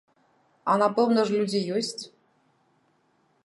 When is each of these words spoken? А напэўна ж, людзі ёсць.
А 0.71 0.77
напэўна 0.83 1.21
ж, 1.31 1.37
людзі 1.41 1.61
ёсць. 1.77 2.03